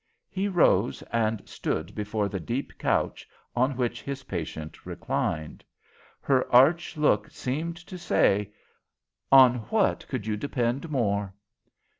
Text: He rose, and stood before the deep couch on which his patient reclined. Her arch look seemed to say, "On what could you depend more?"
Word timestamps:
He 0.31 0.47
rose, 0.47 1.03
and 1.11 1.47
stood 1.47 1.93
before 1.93 2.27
the 2.27 2.39
deep 2.39 2.75
couch 2.79 3.27
on 3.55 3.77
which 3.77 4.01
his 4.01 4.23
patient 4.23 4.83
reclined. 4.83 5.63
Her 6.21 6.51
arch 6.51 6.97
look 6.97 7.29
seemed 7.29 7.77
to 7.85 7.99
say, 7.99 8.51
"On 9.31 9.57
what 9.69 10.07
could 10.07 10.25
you 10.25 10.37
depend 10.37 10.89
more?" 10.89 11.35